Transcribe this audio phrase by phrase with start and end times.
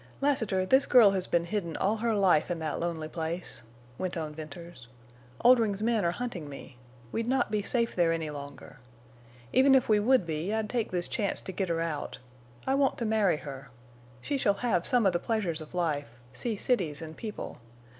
[0.19, 3.61] "Lassiter, this girl has been hidden all her life in that lonely place,"
[3.99, 4.87] went on Venters.
[5.45, 6.75] "Oldring's men are hunting me.
[7.11, 8.79] We'd not be safe there any longer.
[9.53, 12.17] Even if we would be I'd take this chance to get her out.
[12.65, 13.69] I want to marry her.
[14.21, 17.59] She shall have some of the pleasures of life—see cities and people.